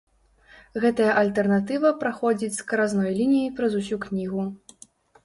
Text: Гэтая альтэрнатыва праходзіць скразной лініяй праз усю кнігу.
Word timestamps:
Гэтая 0.85 1.09
альтэрнатыва 1.21 1.91
праходзіць 2.03 2.53
скразной 2.61 3.13
лініяй 3.19 3.53
праз 3.61 3.71
усю 3.81 4.01
кнігу. 4.07 4.43